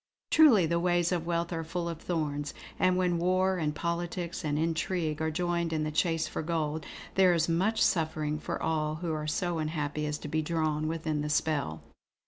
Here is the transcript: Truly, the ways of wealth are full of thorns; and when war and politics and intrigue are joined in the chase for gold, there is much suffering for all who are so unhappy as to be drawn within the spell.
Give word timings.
Truly, 0.31 0.65
the 0.65 0.79
ways 0.79 1.11
of 1.11 1.27
wealth 1.27 1.53
are 1.53 1.63
full 1.63 1.87
of 1.87 2.01
thorns; 2.01 2.55
and 2.79 2.97
when 2.97 3.19
war 3.19 3.59
and 3.59 3.75
politics 3.75 4.43
and 4.43 4.57
intrigue 4.57 5.21
are 5.21 5.29
joined 5.29 5.71
in 5.71 5.83
the 5.83 5.91
chase 5.91 6.27
for 6.27 6.41
gold, 6.41 6.87
there 7.13 7.35
is 7.35 7.47
much 7.47 7.79
suffering 7.83 8.39
for 8.39 8.59
all 8.59 8.95
who 8.95 9.13
are 9.13 9.27
so 9.27 9.59
unhappy 9.59 10.07
as 10.07 10.17
to 10.17 10.27
be 10.27 10.41
drawn 10.41 10.87
within 10.87 11.21
the 11.21 11.29
spell. 11.29 11.83